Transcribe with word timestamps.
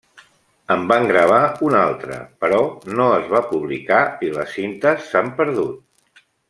En 0.75 0.85
van 0.91 1.03
gravar 1.11 1.41
un 1.67 1.75
altre, 1.81 2.17
però 2.45 2.63
no 2.97 3.07
es 3.21 3.31
va 3.37 3.45
publicar 3.53 4.03
i 4.29 4.35
les 4.39 4.59
cintes 4.59 5.09
s'han 5.13 5.35
perdut. 5.43 6.23